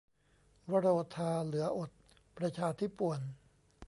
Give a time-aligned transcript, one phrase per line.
[0.69, 1.89] วโรทาห์ เหลืออด
[2.37, 3.19] ประชาธิป่วน